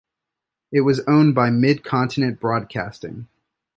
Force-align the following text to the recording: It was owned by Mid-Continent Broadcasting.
It 0.71 0.81
was 0.81 1.01
owned 1.01 1.35
by 1.35 1.51
Mid-Continent 1.51 2.39
Broadcasting. 2.39 3.27